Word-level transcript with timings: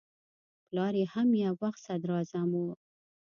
پلار 0.67 0.93
یې 0.99 1.05
هم 1.13 1.29
یو 1.43 1.53
وخت 1.63 1.79
صدراعظم 1.87 2.49
و. 2.63 2.63